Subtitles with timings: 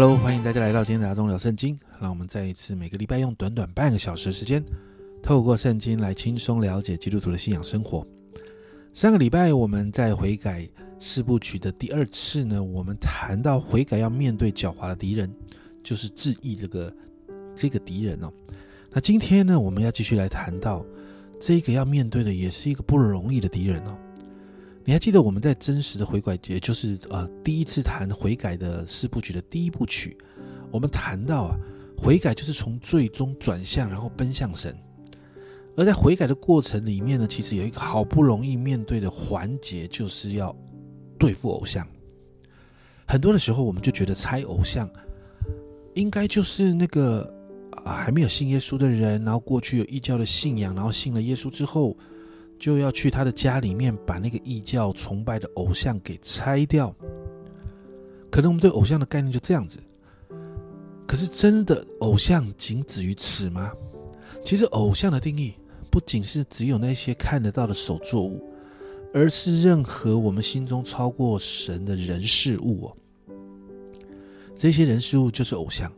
[0.00, 1.76] Hello，欢迎大家来到今天的阿忠聊圣经。
[2.00, 4.64] 让我们再一次每个礼拜用短短半个小时的时间，
[5.20, 8.06] 透过圣经来轻松了解基督徒的信仰生活。
[8.94, 10.68] 上个礼拜我们在悔改
[11.00, 15.28] 四部曲的第二次呢，我们谈到悔改要面对狡猾的敌人，
[15.82, 16.94] 就是质疑这个
[17.56, 18.32] 这个敌人哦。
[18.92, 20.86] 那今天呢，我们要继续来谈到
[21.40, 23.98] 这个要面对的，也是一个不容易的敌人哦。
[24.88, 30.16] 你还记得我们在真实的悔改，也就是呃第一次谈悔改的四部曲的第一部曲，
[30.70, 31.58] 我们谈到啊，
[31.94, 34.74] 悔改就是从最终转向，然后奔向神。
[35.76, 40.56] 而在悔改的过程里面呢，其实有一个好不容易面对的环节，就是要
[41.18, 41.86] 对付偶像。
[43.06, 44.88] 很多的时候，我们就觉得猜偶像，
[45.96, 47.30] 应该就是那个
[47.84, 51.94] 啊还没有信耶稣的人，然后过去有异教的信仰，然后信了耶稣之后，
[52.58, 56.94] 就要去他的家里面把那个异教崇拜的偶像给拆掉。
[58.30, 59.78] 可能我们对偶像的概念就这样子。
[61.06, 63.72] 可是真的偶像仅止于此吗？
[64.44, 65.54] 其实偶像的定义。
[65.90, 68.44] 不仅是只有那些看得到的手作物，
[69.14, 72.96] 而是任何我们心中超过神的人事物哦。
[74.54, 75.90] 这些人事物就是偶像。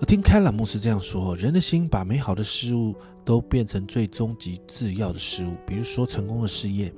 [0.00, 6.94] 我听开朗牧师这样说：，人的心把美好的事物都变成最终极次要的事物，比如说成功的事业、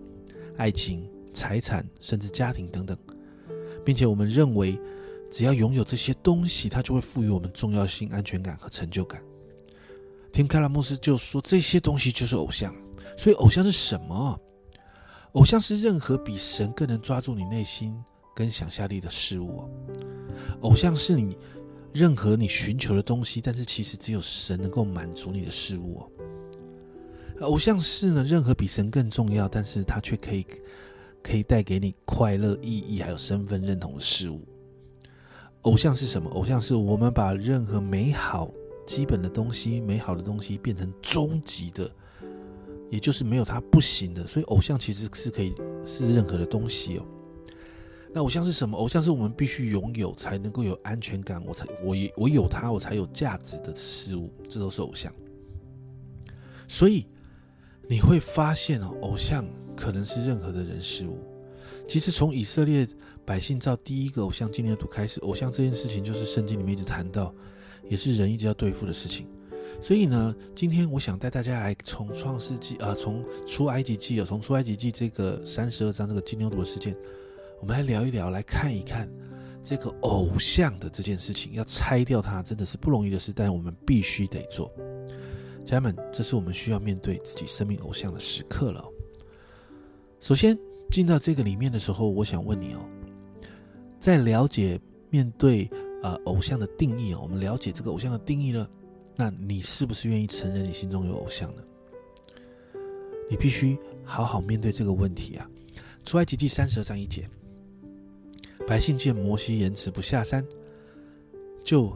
[0.58, 2.94] 爱情、财产，甚至家庭等等，
[3.86, 4.78] 并且我们认为，
[5.30, 9.22] 只要拥有这些东西，它就会赋予我们重要性、安全感和成就感。
[10.30, 12.74] 听开朗牧师就说这些东西就是偶像，
[13.16, 14.38] 所以偶像是什么？
[15.32, 17.96] 偶像是任何比神更能抓住你内心
[18.34, 19.64] 跟想象力的事物。
[20.60, 21.36] 偶像是你
[21.92, 26.02] 任何你寻求的东西，但是其实只有神能够满足你的事物。
[27.40, 30.46] 偶像是呢任何比神更重要，但是它却可以
[31.22, 34.42] 可以带给你快乐、意义还有身份认同的事物。
[35.62, 36.30] 偶像是什么？
[36.30, 38.50] 偶像是我们把任何美好。
[38.86, 41.88] 基本的东西、美好的东西变成终极的，
[42.90, 44.26] 也就是没有它不行的。
[44.26, 47.06] 所以，偶像其实是可以是任何的东西哦。
[48.12, 48.76] 那偶像是什么？
[48.76, 55.12] 偶像是我们必须拥有才能够有安全感，我才我也我有它，我才有价值的事物，这都是偶像。
[56.68, 57.06] 所以
[57.88, 61.18] 你会发现哦，偶像可能是任何的人事物。
[61.86, 62.86] 其实从以色列
[63.24, 67.34] 百姓造第一个偶像纪念图开始，偶像这件事情就是圣经里面一直谈到。
[67.88, 69.26] 也是人一直要对付的事情，
[69.82, 76.96] 所以呢，今天我想带大家来从创世纪啊，从出埃及记啊，从出埃及记这个三十二章这个金牛犊的事件，
[77.60, 79.08] 我们来聊一聊，来看一看
[79.62, 84.72] 这个偶像的这件事情，要拆掉它真的是不容易的事，但我们必须得做。
[85.64, 88.84] 家人们，这是我们需要面对自己生命偶像的时刻了。
[90.20, 90.58] 首先
[90.90, 92.80] 进到这个里面的时候，我想问你哦，
[93.98, 95.70] 在了解面对。
[96.02, 98.66] 呃，偶像的定义啊，我们了解这个偶像的定义呢，
[99.16, 101.62] 那你是不是愿意承认你心中有偶像呢？
[103.28, 105.46] 你必须好好面对这个问题啊！
[106.02, 107.28] 出埃及记三十二章一节，
[108.66, 110.46] 百姓见摩西延迟不下山，
[111.64, 111.92] 就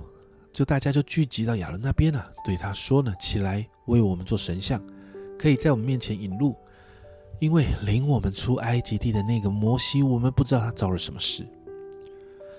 [0.53, 4.83] 就大家就聚集到亚伦那边了，对他说呢：“起来为我们做神像，
[5.39, 6.57] 可以在我们面前引路，
[7.39, 11.47] 因为领我们出埃及地的那个摩西，我们不知道他遭了什么事。”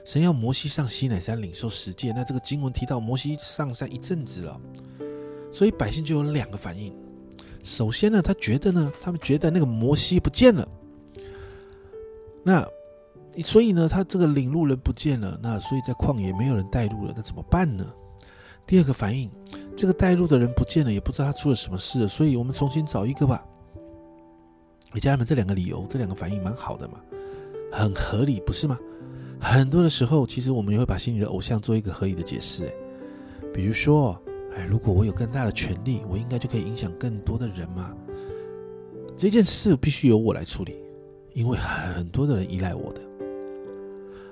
[0.05, 4.61] 神要摩西上西乃山领受十诫，那这个经文提到摩西上山一阵子了，
[5.51, 6.95] 所以百姓就有两个反应。
[7.63, 10.67] 首先呢，他觉得呢，他们觉得那个摩西不见了，
[12.43, 12.63] 那
[13.43, 17.85] 所以呢，他这个领路人不见了，那所以在旷野没有人带路了，那怎么办呢？
[18.66, 19.29] 第二个反应，
[19.76, 23.46] 这个带路的人不见了，也不知道他出了什么事，所以我们重新找一个吧。
[24.96, 26.99] 家人们，这两个理由，这两个反应蛮好的嘛，
[27.72, 28.79] 很合理，不是吗？
[29.40, 32.73] 很多的时候，其实我们也会把心里的偶像做一个合理的解释，
[33.53, 34.17] 比如说，
[34.55, 37.93] 哎，如果我有更大的权利，我应该就可以影响更多的人嘛。
[39.17, 40.78] 这件事必须由我来处理，
[41.34, 43.02] 因为很多的人依赖我的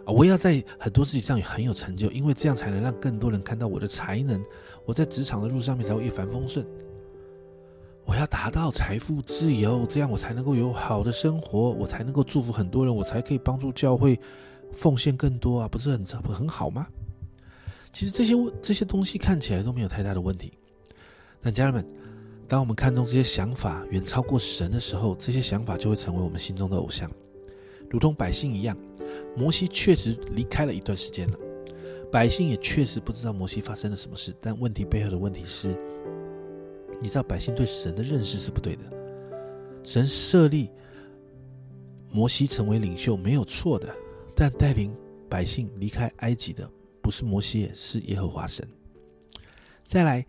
[0.06, 4.44] 我要在很多事情上也很有成就，因为这样才能让更多人看到我的才能，
[4.86, 6.66] 我在职场的路上面才会一帆风顺。
[8.06, 14.20] 我要达到财富自由，这样我才能够有好的生活，我才能够祝福很多人，我才可以帮助教会。
[14.74, 16.88] 奉献更多啊，不是很很好吗？
[17.92, 20.52] 其实这些这些东西看起来都没有太大的问题。
[21.44, 21.88] 但家人们，
[22.48, 27.08] 当我们看中这些想法远超过神的时候，这些想法就会成为我们心中的偶像，
[27.88, 28.76] 如同百姓一样。
[29.36, 31.38] 摩西确实离开了一段时间了，
[32.12, 34.34] 百姓也确实不知道摩西发生了什么事。
[34.40, 35.76] 但问题背后的问题是，
[37.02, 38.82] 你知道百姓对神的认识是不对的。
[39.84, 40.70] 神设立
[42.12, 43.94] 摩西成为领袖没有错的。
[44.36, 44.92] 但带领
[45.30, 46.68] 百姓离开埃及的
[47.04, 48.68] 不是摩西，是耶和华神。
[49.86, 50.26] 再来，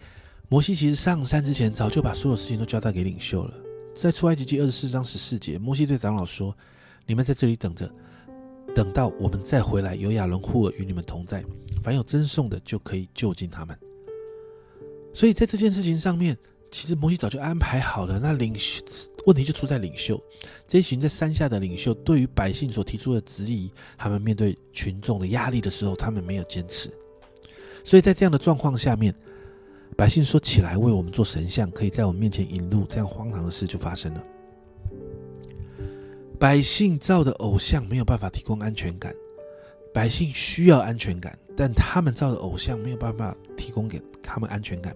[0.50, 3.54] 摩西其实上山之前早就把所有事情都交代给领袖了。
[3.94, 6.54] 在出埃及记二十四章十四节，摩西对长老说
[7.08, 7.90] ：“你们在这里等着，
[8.74, 11.44] 等到我们再回来，有亚伦、户尔与你们同在，
[11.82, 13.78] 凡有赠送的就可以就近他们。”
[15.14, 16.36] 所以在这件事情上面，
[16.72, 18.18] 其实摩西早就安排好了。
[18.18, 18.82] 那领袖
[19.26, 20.20] 问题就出在领袖
[20.66, 26.90] 这一群在山下的领袖，对于百姓所提出的质疑，他们面对群众的压力的时候，他们没有坚持。
[27.84, 29.14] 所以在这样的状况下面，
[29.96, 34.24] 百姓说起来为我们做神像，可以在我们面前引路，这样荒唐的事就发生了。
[36.38, 39.14] 百姓造的偶像没有办法提供安全感，
[39.92, 44.94] 百姓需要安全感，但他们造的偶像没有办法提供给他们安全感。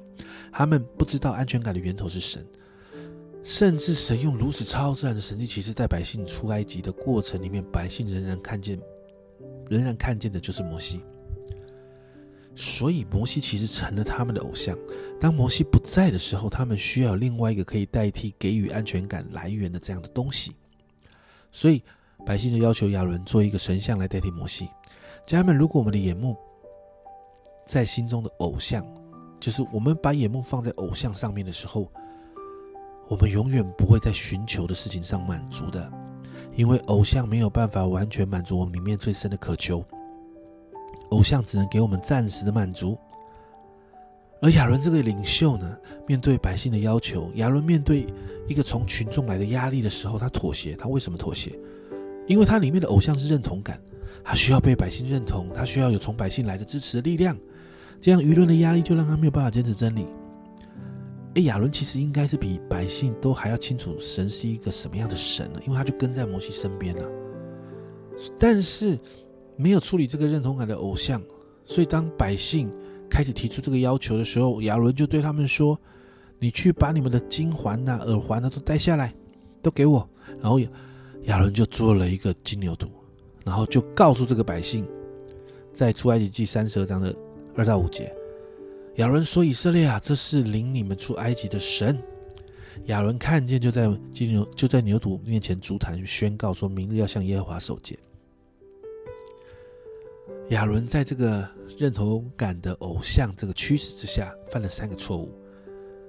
[0.53, 2.45] 他们不知道安全感的源头是神，
[3.45, 8.79] 甚至神用如此超自然的神迹，其实在百姓出埃及的过程里面，百姓仍然看见，
[9.71, 11.01] 仍然看见的就是摩西。
[12.57, 14.77] 所以摩西其实成了他们的偶像。
[15.21, 20.57] 当摩西不在的时候，他们需要另外一个可以代替给予安全感来源的这样的东西。
[21.51, 21.83] 所以
[22.27, 24.69] 百姓就要求亚伦做一个神像来代替摩西。
[25.27, 26.37] 家人们，如果我们的眼目
[27.67, 28.87] 在心中的偶像，
[29.39, 31.91] 就是我们把眼目放在偶像上面的时候，
[33.09, 35.91] 我们永远不会在寻求的事情上满足的，
[36.55, 39.85] 因为偶像没有办法完全满足我们里面最深的渴求。
[41.11, 42.99] 偶像只能给我们暂时的满足，
[44.41, 45.77] 而亚伦这个领袖呢，
[46.07, 48.07] 面对百姓的要求，亚伦面对
[48.47, 50.75] 一个从群众来的压力的时候，他妥协。
[50.75, 51.59] 他为什么妥协？
[52.27, 53.81] 因为他里面的偶像是认同感，
[54.23, 57.37] 他需要被百姓认同，他需要有从百姓来的支持的力量。
[58.01, 60.07] 这样舆论的压力就让他没有办法坚持真理。
[61.35, 67.09] 哎，亚伦其实应该是比百姓都还要清楚神是一个什么样的神呢，因为他就跟在摩西身边了。
[68.39, 68.99] 但是。
[69.61, 71.21] 没有处理这个认同感的偶像，
[71.67, 72.71] 所以当百姓
[73.09, 75.79] 开始提出这个要求的时候，亚伦就对他们说
[76.39, 79.15] ：“你去把你们的金环呐、耳环呐都带下来，
[79.63, 80.09] 都给我。”
[80.41, 80.61] 然后
[81.25, 82.89] 亚伦就做了一个金牛犊，
[83.45, 84.87] 然后就告诉这个百姓，
[85.73, 87.15] 在出埃及记三十二章的
[87.57, 88.15] 二到五节，
[88.97, 91.99] 亚伦说：“以色列啊，这是领你们出埃及的神。”
[92.87, 97.99] 亚伦看见，就在金牛就在牛犊面前足坛宣告说：“明日要向耶和华守节。”
[100.51, 101.47] 亚伦在这个
[101.77, 105.31] 认同感的偶像这个驱使之下，犯了三个错误。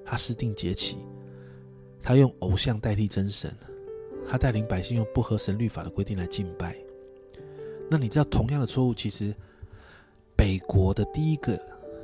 [0.06, 0.98] 他私定节期，
[2.02, 3.54] 他用偶像代替真神，
[4.28, 6.76] 他带领百姓用不合神律法的规定来敬拜。
[7.92, 9.36] 那你知道，同样的错误，其实
[10.36, 11.62] 北国的第一个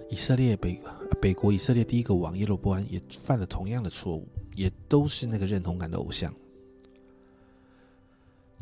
[0.09, 0.79] 以色列北
[1.21, 6.33] 北国以色列第一个王耶罗波安也犯了同样的错误，也都是那个认同感的偶像。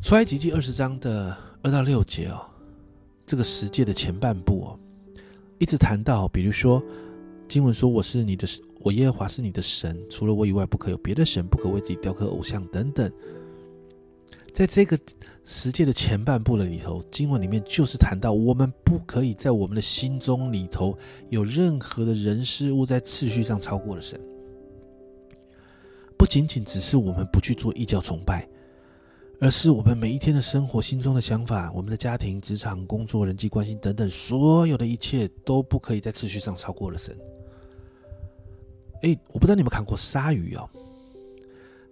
[0.00, 2.46] 出埃及记二十章的二到六节哦。
[3.26, 4.78] 这个十诫的前半部哦，
[5.58, 6.82] 一直谈到，比如说
[7.48, 8.46] 经文说：“我是你的，
[8.80, 13.10] 我耶和华是你的神，除了我以外，不可有别的神，不可为自己雕刻偶像等等。”
[14.52, 14.96] 在这个
[15.44, 20.96] 十诫的前半部的里头，经文里面就是谈到，我们不可以在我们的心中里头
[21.28, 24.20] 有任何的人事物在次序上超过了神，
[26.16, 28.48] 不仅仅只是我们不去做异教崇拜。
[29.44, 37.14] 而是我们每一天的生活、心中的想法、我们的家庭、职场、工作、人际关系等等，所有的一切都不可以在次序上超过了神。
[39.02, 40.66] 哎，我不知道你们看过鲨鱼哦？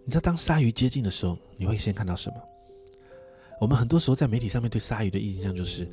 [0.03, 2.37] 你知道当鲨鱼接近的时候，你会先看到什么？
[3.61, 5.87] 我们很多时候在媒体上面对鲨鱼的印象就是，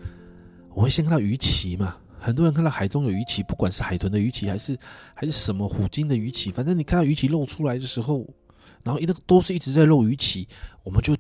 [0.74, 1.98] 我会先看到鱼鳍嘛。
[2.18, 4.78] 很多人看到海中有鱼鳍，不管是海豚的鱼鳍，还是
[5.14, 8.26] 还是什么虎鲸的鱼鳍，反正你看到鱼鳍露出来的时候。
[8.84, 10.48] 然后一个都是一直在露鱼鳍，
[10.84, 11.16] 我们就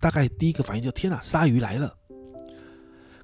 [0.00, 1.96] 大概第一个反应就天哪，鲨鱼来了。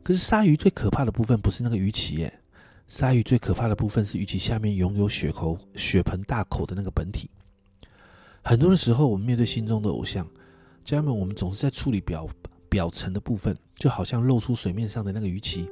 [0.02, 2.40] 可是鲨鱼最可怕的部分不是那个鱼鳍耶，
[2.88, 7.30] 鲨鱼最可怕的部分是鱼鳍下面拥有血口、血盆大口的那个本体。
[8.42, 10.26] 很多的时候，我们面对心中的偶像，
[10.84, 12.26] 家人们，我们总是在处理表
[12.68, 15.68] 表层的部分，就好像露出水面上的那个鱼鳍，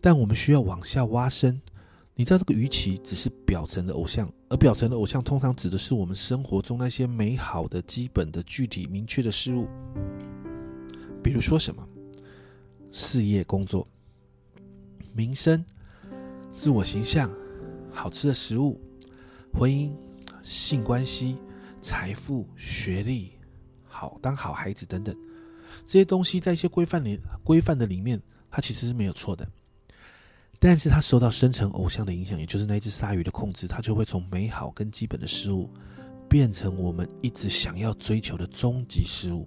[0.00, 1.60] 但我们需要往下挖深。
[2.18, 9.68] 你知道这个鱼鳍只是表层的偶像，而表层的偶像通常指的是我们生活中那些美好的、基本的、具体、明确的事物，
[11.22, 11.86] 比如说什么
[12.90, 13.86] 事业、工作、
[15.12, 15.62] 名声、
[16.54, 17.30] 自我形象、
[17.92, 18.80] 好吃的食物、
[19.52, 19.92] 婚姻、
[20.42, 21.36] 性关系、
[21.82, 23.32] 财富、学历、
[23.84, 25.14] 好当好孩子等等，
[25.84, 29.46] 这些东西在一些规范里、规范的里面，它其实是没有错的。
[30.58, 35.70] 但是它受到生成偶像的影响，也就是那只鲨鱼的控制，它就会从美好跟基本的事物，
[36.28, 39.46] 变成我们一直想要追求的终极事物，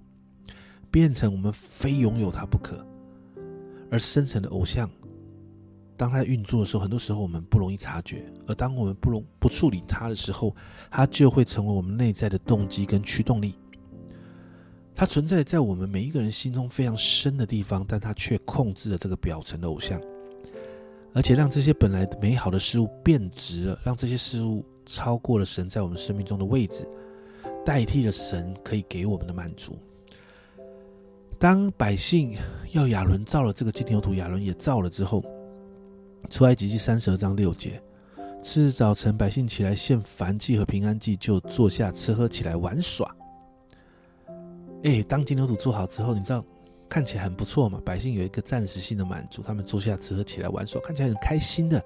[0.92, 2.86] 变成我们非拥有它不可。
[3.92, 4.90] 而深层的偶像，
[5.98, 10.56] 当它运作的时候，很多时候我们不容易察觉；而当我们不容不处理它的时候，
[10.92, 13.56] 它就会成为我们内在的动机跟驱动力。
[14.94, 20.00] 它存在在我们每一个人心中非常深的地方，但它却控制了这个表层的偶像，
[21.14, 26.88] 而且让这些本来美好的事物变质了，让这些事物超过了神在我们生命中的位置，
[27.66, 29.78] 代替了神可以给我们的满足。
[31.38, 32.38] 当百姓
[32.74, 35.24] 要亚伦造了这个金牛图，亚伦也造了之后，
[36.30, 37.82] 出埃及记三十二章六节，
[38.44, 43.16] 次日早晨，百姓起来献燔祭和平安祭，就坐下吃喝起来玩耍。
[44.84, 46.44] 哎，当金牛图做好之后，你知道
[46.90, 47.80] 看起来很不错嘛？
[47.86, 51.80] 百姓有一个暂时性的满足，他们坐下吃喝起来玩耍，看起来很开心的。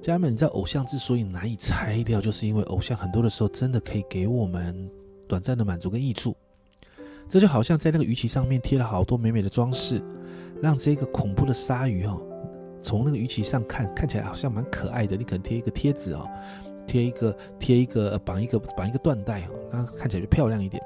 [0.00, 4.90] 家人们，你知道偶像之所以难以拆掉，就是因为偶像很多的时候真的可以给我们
[5.26, 6.34] 短暂的满足跟益处。
[7.28, 10.02] 这就好像在那个鱼鳍上面贴了好多美美的装饰，
[10.62, 12.18] 让这个恐怖的鲨鱼哦，
[12.80, 15.16] 从那个鱼鳍上看看起来好像蛮可爱的。
[15.16, 16.26] 你可能贴一个贴纸哦，
[16.86, 20.82] 贴一个贴一个绑一个绑一个缎带哦，让它看起来就漂亮一点。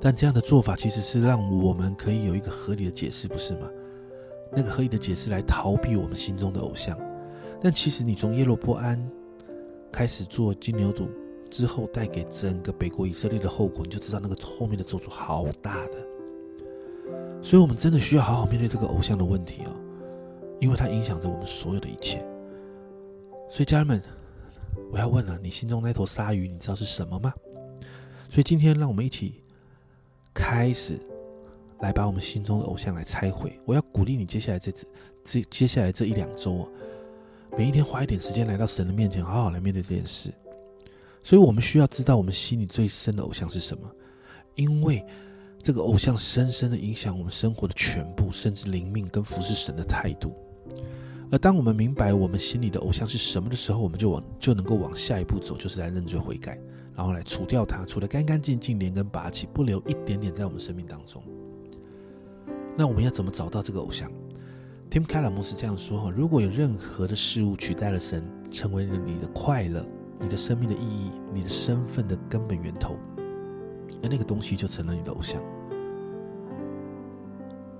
[0.00, 3.68] 但这样的做法其实是让我们可以有一个合理的解释，不是吗？
[4.52, 6.96] 那个合理的解释来逃避我们心中的偶像。
[7.60, 9.02] 但其实你从耶罗波安
[9.90, 11.08] 开始做金牛犊
[11.50, 15.94] 之后，带给整个北国以色列的后果，你就知道那个后面的咒诅好大的。
[17.42, 19.72] 所以，我们真的需要好好面对这个偶像的问题哦，
[20.60, 22.18] 因为它影响着我们所有的一切。
[23.48, 24.02] 所以，家人们，
[24.92, 27.32] 我要问了，你心中那头鲨鱼，你知道是什么吗？
[28.28, 29.42] 所以，今天让我们一起。
[30.36, 30.98] 开始
[31.80, 33.58] 来把我们心中的偶像来拆毁。
[33.64, 34.70] 我要鼓励你，接下来这
[35.24, 36.68] 这接下来这一两周，
[37.56, 40.30] 每一天花一点时间来到神的面前，好好来面对这件事。
[41.22, 43.90] 所以，我们需要知道我们心里最深的偶像是什么，
[44.54, 45.04] 因为
[45.60, 50.36] 这个偶像深深的影响我们生活的全部，甚至灵命跟服侍神的态度。
[51.32, 56.56] 而当我们明白我们心里的偶像是什么的时候，我们就往就能够往下一步走，就是来认罪悔改。
[56.96, 61.22] 然后来除掉它，除得干干净净、连根拔起，不留一点点在我们生命当中。
[62.74, 64.10] 那我们要怎么找到这个偶像
[64.90, 69.86] ？Tim Keller 牧师这样说：哈，如果有任何的事物取代了神，成为了你的快乐、
[70.18, 72.96] 你的生命的意义、你的身份的根本源头，
[74.02, 75.42] 而那个东西就成了你的偶像。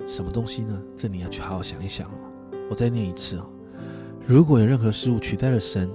[0.07, 0.83] 什么东西呢？
[0.95, 2.19] 这你要去好好想一想哦。
[2.71, 3.47] 我再念一次哦：
[4.27, 5.91] 如果有任何事物取代了神，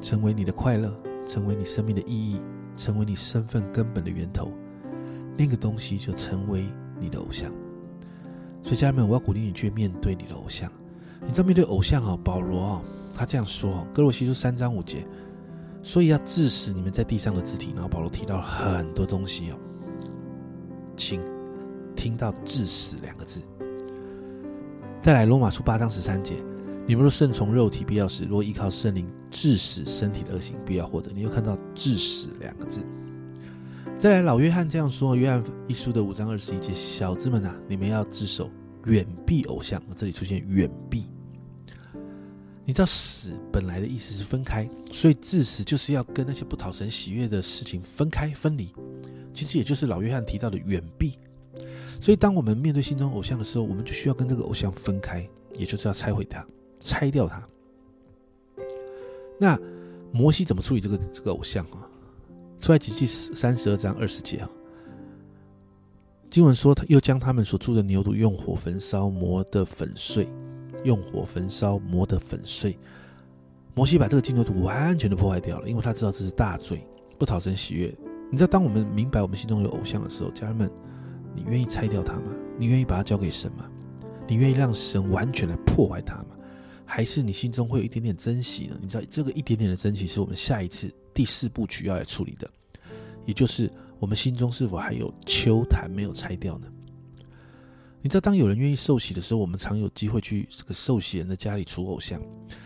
[0.00, 0.90] 成为你的快乐。
[1.26, 2.40] 成为你生命的意义，
[2.76, 4.52] 成为你身份根本的源头，
[5.36, 6.64] 那个东西就成为
[7.00, 7.50] 你的偶像。
[8.62, 10.70] 所以，家人们，我要鼓励你去面对你的偶像。
[11.20, 12.82] 你知道，面对偶像啊，保罗啊，
[13.14, 15.06] 他这样说：哥罗西书三章五节，
[15.82, 17.72] 所以要致死你们在地上的肢体。
[17.74, 19.58] 然后，保罗提到了很多东西哦，
[20.96, 21.20] 请
[21.94, 23.40] 听到“致死”两个字。
[25.00, 26.36] 再来，罗马书八章十三节。
[26.86, 31.10] 你们若顺从肉体，必要死；若依靠圣灵，致死身体的恶行，必要获得。
[31.14, 32.82] 你又看到“致死”两个字。
[33.96, 38.50] 再来，老约翰这样说：约翰一书的五章二十一节，小子们啊，你们要自守，
[38.84, 39.82] 远避偶像。
[39.96, 41.06] 这里出现“远避”，
[42.66, 48.68] 你知道“死”本来的意思是分开，所以致死就是要跟那些不讨神喜悦的事情分开、分离。
[49.32, 51.14] 其实也就是老约翰提到的“远避”。
[51.98, 55.26] 所以，当我们面对心中偶像的时候，我们就需要跟这个偶像分开，
[55.56, 56.44] 也就是要拆毁它。
[56.84, 57.42] 拆掉它。
[59.38, 59.58] 那
[60.12, 61.80] 摩西怎么处理这个这个偶像啊？
[62.60, 64.48] 出来几记三十二章二十节啊，
[66.30, 70.28] 经文说他又将他们所住的牛犊用火焚烧，磨得粉碎，
[70.84, 72.78] 用火焚烧，磨得粉碎。
[73.74, 76.86] 摩西把这个金牛犊完全的破坏掉了，因为他知道这是大罪，
[77.18, 77.92] 不讨神喜悦。
[78.30, 80.70] 你知道，当我们明白我们心中有偶像的时候，家人们，
[81.34, 82.32] 你愿意拆掉它吗？
[82.56, 83.68] 你愿意把它交给神吗？
[84.26, 86.33] 你愿意让神完全来破坏它吗？
[86.84, 88.78] 还是你心中会有一点点珍惜呢？
[88.80, 92.48] 你知道这个一点点的珍惜是我们下一次第四部曲要来处理的，
[93.24, 96.66] 也就是我们心中是否还有秋坛没有拆掉呢？
[98.02, 102.20] 你知道，当有人愿意受洗的时候，我们常有机会去这个受洗人的家里除偶像。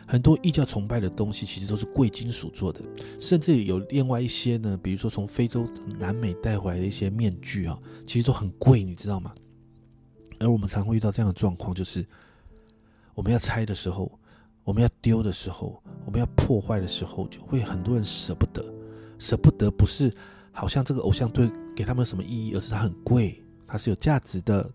[0.05, 2.83] 很多异教崇拜的东西其实都是贵金属做的，
[3.21, 9.33] 甚至有另外一些呢，比如说从非洲、南美带回来的一些面具啊，其实都很贵，你知道吗？
[10.41, 12.05] 而我们常会遇到这样的状况，就是。
[13.19, 14.17] 我们要拆的时候，
[14.63, 18.65] 我们要丢的时候，我们要破坏的时候，就会很多人舍不得。
[19.19, 20.15] 舍不得不是
[20.53, 24.71] 好像这个偶像对给他们什么意义，而是它很贵，它是有价值的，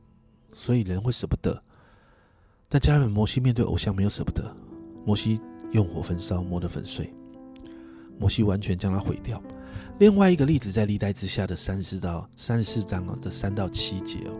[0.52, 1.58] 所以人会舍不得。
[2.68, 4.54] 但家人们，摩西面对偶像没有舍不得，
[5.06, 5.40] 摩西
[5.72, 7.14] 用火焚烧，磨得粉碎，
[8.20, 9.42] 摩西完全将它毁掉。
[10.00, 14.34] 另外一个例子在历代之下的三十到三十四章啊的三到七节哦。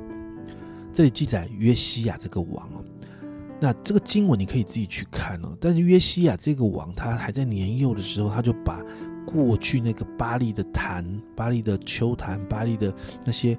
[0.92, 2.84] 这里记载约西亚这个王哦，
[3.64, 5.56] 那这个经文你可以自己去看哦。
[5.58, 8.84] 但是约西亚这个王，他还在年幼的时候，他就把
[9.26, 11.02] 过去那个巴黎的坛、
[11.34, 12.94] 巴黎的丘坛、巴黎的
[13.24, 13.58] 那些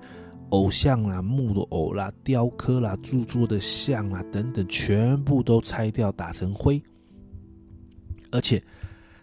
[0.50, 6.82] 偶像啦、木偶啦、雕刻啦、著作的像啊等等，全部都拆掉，打成灰。
[8.30, 8.62] 而且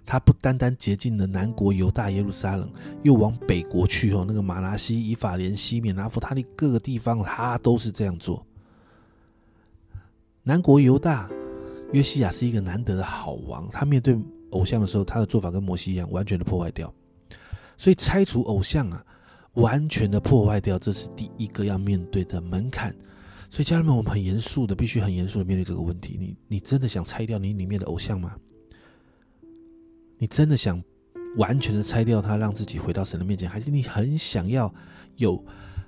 [0.03, 2.67] 他不单单洁净了南国犹大耶路撒冷，
[3.03, 8.43] 又往北国去哦，那个马拉西、以法莲、西缅、拿弗他利各个地方，他都是这样做。
[10.43, 11.29] 南国犹大
[11.93, 14.19] 约西亚是一个难得的好王，他面对。
[14.51, 16.93] 偶像的时候，他的做法跟摩西一样，完全的破坏掉。
[17.77, 19.01] 所以拆除偶像啊，
[19.53, 22.93] 完全的破坏掉，这是第一个要面对的门槛。
[23.49, 26.17] 所以家人们，我们很严肃的，必须很严肃的面对这个问题。
[26.19, 28.35] 你你真的想拆掉你里面的偶像吗？
[30.17, 30.83] 你真的想
[31.37, 34.73] 完全的拆掉它，让自己回到神的面前，还是你很想要
[35.15, 35.41] 有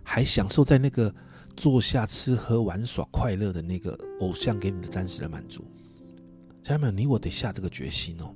[0.03, 1.13] 还享受在那个
[1.55, 5.63] 坐下吃喝玩耍快乐的那个偶像给你的暂时的满足？
[6.63, 8.33] 家人们，你我得下这个决心哦。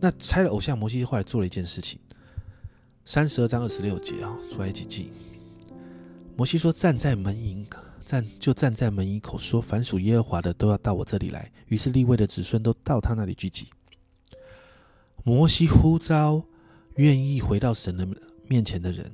[0.00, 1.98] 那拆了偶像，摩西后来做了一件事情，
[3.04, 5.10] 三十二章二十六节啊，出埃及记。
[6.36, 7.64] 摩西说：“站在门营，
[8.04, 13.68] 站就站在门营口，说凡属耶和华的都要到我这里来。”于是立位的子孙都到他那里聚集。
[15.22, 16.44] 摩西呼召
[16.96, 18.06] 愿意回到神的
[18.48, 19.10] 面前的人，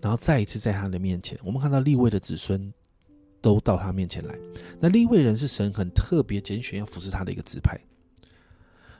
[0.00, 2.72] 然后再一次在他的面前，我们看到立位的子孙
[3.40, 4.34] 都到他面前来。
[4.78, 7.78] 那立位人是神很特别拣选要服侍他的一个支派。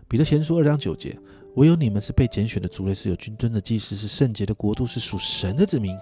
[0.06, 1.16] 彼得前书二章九节，
[1.54, 5.96] 唯有你们是被拣选的族类，是有君尊的祭司，是圣洁的国度，是属神的子民。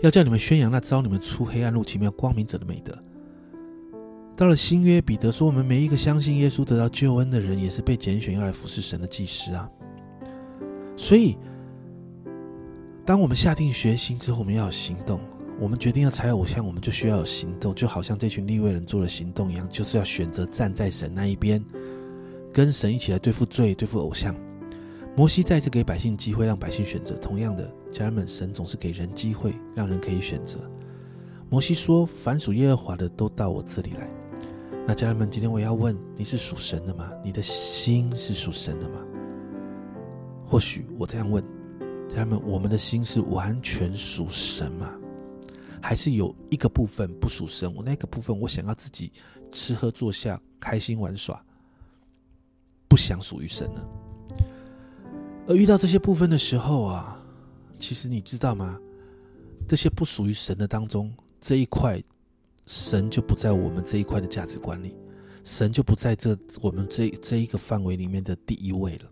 [0.00, 2.96] 要叫你们宣扬那招你们出黑暗入奇妙光明者的美德。
[4.36, 9.70] 到了新约，彼得说，我们每一个相信耶稣得到救恩的人，也是被拣选要来服侍神的祭司啊。
[10.96, 11.36] 所以，
[13.04, 15.20] 当我们下定决心之后，我们要有行动。
[15.60, 21.62] 我们决定要踩偶像，我们就需要有行动，就好像这群立位人做了行动一样，就是要选择站在神那一边。
[22.52, 24.34] 跟神一起来对付罪、对付偶像。
[25.16, 27.14] 摩西再次给百姓机会，让百姓选择。
[27.16, 30.58] 同样的，家人们，神总是给人机会，让人可以选择。
[31.50, 34.08] 摩西说：“凡属耶和华的，都到我这里来。”
[34.86, 37.10] 那家人们，今天我要问：你是属神的吗？
[37.22, 39.00] 你的心是属神的吗？
[40.46, 41.44] 或许我这样问，
[42.12, 44.92] 家人们，我们的心是完全属神吗？
[45.80, 47.74] 还是有一个部分不属神？
[47.74, 49.10] 我那个部分，我想要自己
[49.50, 51.42] 吃喝坐下，开心玩耍。
[52.86, 53.88] 不想属于神了，
[55.48, 57.18] 而遇到这些部分的时候啊，
[57.78, 58.78] 其实你知道吗？
[59.66, 61.98] 这些不属于神的当中，这一块
[62.66, 64.94] 神就不在我们这一块的价值观里，
[65.42, 69.10] 神就不在这我们这这一个范围里面的第一位了。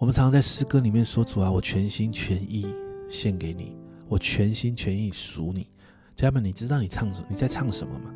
[0.00, 2.74] 我们常常在诗歌里面说：“主啊，我全心全意
[3.10, 3.76] 献给你，
[4.08, 5.68] 我全心全意属你。”
[6.16, 8.10] 家人们，你知道你唱什你在唱什么吗？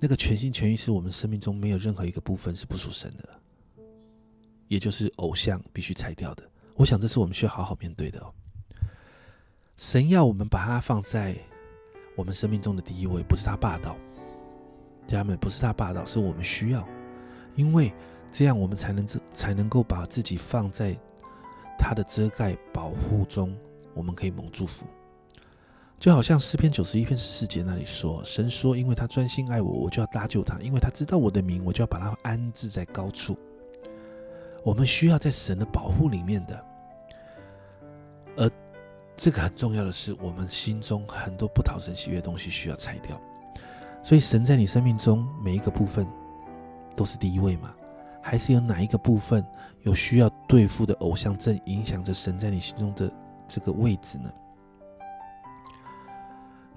[0.00, 3.28] 那个全心全意是我们生命中没有任何一个部分是不属神的，
[4.68, 6.42] 也就是偶像必须拆掉的。
[6.76, 8.32] 我想这是我们需要好好面对的哦。
[9.76, 11.36] 神要我们把它放在
[12.16, 13.98] 我们生命中的第一位，不是他霸道，
[15.06, 16.88] 家人们，不是他霸道，是我们需要，
[17.54, 17.92] 因为
[18.32, 20.96] 这样我们才能这才能够把自己放在
[21.78, 23.56] 他的遮盖保护中，
[23.94, 24.84] 我们可以蒙祝福。
[25.98, 33.36] 就好像诗篇九十一篇十四节那里说：“神说，因为他专心爱我，我就要搭救他；因为他知道我的名，我就要把他安置在高处。”
[34.64, 36.64] 我们需要在神的保护里面的，
[38.36, 38.50] 而
[39.16, 43.20] 这个很重要的是，我们心中很多不讨神喜悦的东西需要拆掉。
[44.02, 46.06] 所以，神在你生命中每一个部分
[46.94, 47.74] 都是第一位嘛？
[48.22, 49.44] 还是有哪一个部分
[49.82, 53.12] 有需要对付的偶像，正影响着神在你心中的
[53.48, 54.30] 这个位置呢？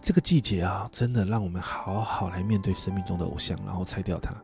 [0.02, 4.36] 这个季节啊，真的让我们好好来面对生命中的偶像，然后拆掉它。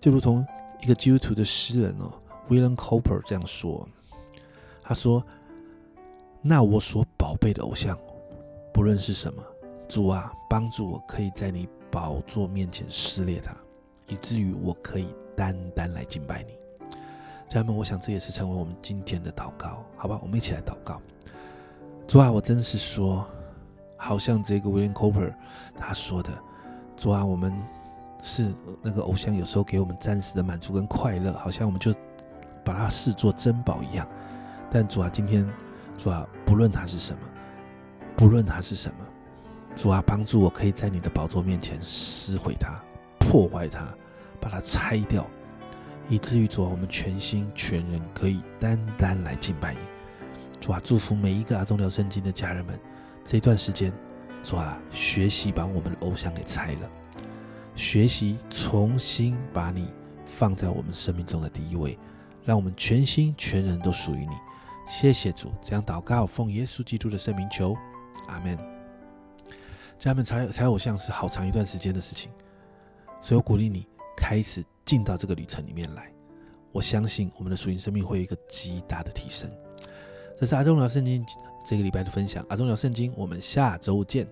[0.00, 0.46] 就如同
[0.80, 2.12] 一个基督徒的诗人哦
[2.48, 3.88] ，William Cooper 这样说
[4.82, 5.24] ：“他说，
[6.42, 7.98] 那我所宝贝的偶像，
[8.72, 9.42] 不论是什么，
[9.88, 13.56] 主啊，帮助我可以在你宝座面前撕裂它，
[14.08, 16.58] 以至于我可以单单来敬拜你。”
[17.48, 20.18] 家人们，我想这也是成为我们今天的祷告，好吧？
[20.22, 21.00] 我们一起来祷告。
[22.06, 23.26] 主啊，我真是说。
[24.00, 25.34] 好像这个 William Cooper
[25.76, 26.30] 他说的
[26.96, 27.52] ：“主啊，我们
[28.22, 31.92] 是那个偶像，有时候给我们暂时的满足跟快乐，好像我们就
[32.64, 34.06] 把它视作珍宝一样。
[34.70, 35.44] 但主啊，今天
[35.96, 37.18] 主啊，不论它是什么，
[38.16, 39.04] 不论它是什么，
[39.74, 42.80] 主啊，帮助我可以在你的宝座面前撕毁它、
[43.28, 43.86] 破坏它、
[44.40, 45.26] 把它拆掉，
[46.08, 49.80] 以至于主啊，我们全心全人可以单单来敬拜你。
[50.58, 52.80] 主啊，祝福每一个阿忠聊圣经的家人们，
[53.26, 53.92] 这段时间，
[54.42, 56.90] 主啊，学习把我们的偶像给拆了，
[57.76, 59.92] 学习重新把你
[60.24, 61.98] 放在我们生命中的第一位，
[62.46, 64.32] 让我们全心全人都属于你。
[64.88, 67.76] 谢谢主，这样祷告，奉耶稣基督的圣名求，
[68.28, 68.56] 阿门。
[69.98, 72.30] 家人们，拆拆偶像是好长一段时间的事情，
[73.20, 76.12] 所以我鼓励你开始进到这个旅程里面来。
[76.72, 79.50] 我相信我们的属灵生命会有一个极大的提升。
[80.38, 81.24] 这是阿忠聊圣经
[81.64, 82.44] 这个礼拜的分享。
[82.48, 84.28] 阿忠聊圣经，我们下周见。